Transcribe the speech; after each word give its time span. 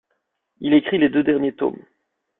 Il 0.61 0.73
écrit 0.73 0.97
les 0.97 1.09
deux 1.09 1.21
derniers 1.23 1.53
tomes. 1.53 1.77